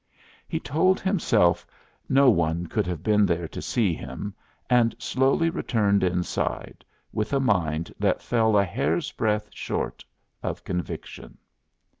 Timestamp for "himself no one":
0.99-2.65